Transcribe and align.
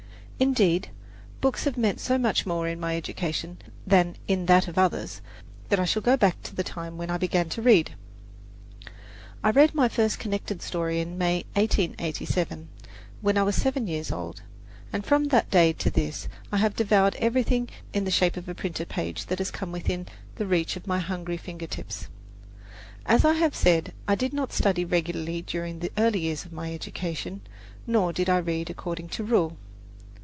Indeed, 0.43 0.89
books 1.39 1.65
have 1.65 1.77
meant 1.77 1.99
so 1.99 2.17
much 2.17 2.47
more 2.47 2.67
in 2.67 2.79
my 2.79 2.97
education 2.97 3.59
than 3.85 4.15
in 4.27 4.47
that 4.47 4.67
of 4.67 4.75
others, 4.75 5.21
that 5.69 5.79
I 5.79 5.85
shall 5.85 6.01
go 6.01 6.17
back 6.17 6.41
to 6.41 6.55
the 6.55 6.63
time 6.63 6.97
when 6.97 7.11
I 7.11 7.17
began 7.19 7.47
to 7.49 7.61
read. 7.61 7.93
I 9.43 9.51
read 9.51 9.75
my 9.75 9.87
first 9.87 10.17
connected 10.17 10.63
story 10.63 10.99
in 10.99 11.15
May, 11.19 11.45
1887, 11.53 12.69
when 13.21 13.37
I 13.37 13.43
was 13.43 13.55
seven 13.55 13.85
years 13.85 14.11
old, 14.11 14.41
and 14.91 15.05
from 15.05 15.25
that 15.25 15.51
day 15.51 15.73
to 15.73 15.91
this 15.91 16.27
I 16.51 16.57
have 16.57 16.75
devoured 16.75 17.17
everything 17.19 17.69
in 17.93 18.05
the 18.05 18.09
shape 18.11 18.35
of 18.35 18.49
a 18.49 18.55
printed 18.55 18.89
page 18.89 19.27
that 19.27 19.37
has 19.37 19.51
come 19.51 19.71
within 19.71 20.07
the 20.37 20.47
reach 20.47 20.75
of 20.75 20.87
my 20.87 20.97
hungry 20.97 21.37
finger 21.37 21.67
tips. 21.67 22.07
As 23.05 23.23
I 23.23 23.33
have 23.33 23.53
said, 23.55 23.93
I 24.07 24.15
did 24.15 24.33
not 24.33 24.53
study 24.53 24.85
regularly 24.85 25.43
during 25.43 25.81
the 25.81 25.91
early 25.99 26.21
years 26.21 26.45
of 26.45 26.51
my 26.51 26.73
education; 26.73 27.41
nor 27.85 28.11
did 28.11 28.27
I 28.27 28.39
read 28.39 28.71
according 28.71 29.09
to 29.09 29.23
rule. 29.23 29.55